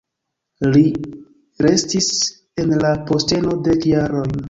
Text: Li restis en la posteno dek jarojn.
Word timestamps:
Li 0.69 0.81
restis 1.67 2.09
en 2.65 2.77
la 2.87 2.97
posteno 3.13 3.63
dek 3.71 3.91
jarojn. 3.97 4.39